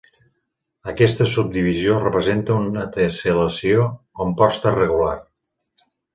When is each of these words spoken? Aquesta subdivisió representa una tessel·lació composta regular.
Aquesta 0.93 1.27
subdivisió 1.33 1.97
representa 2.05 2.57
una 2.63 2.87
tessel·lació 2.97 3.87
composta 4.23 4.75
regular. 4.79 5.15